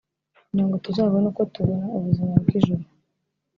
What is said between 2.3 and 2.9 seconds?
bw’ijuru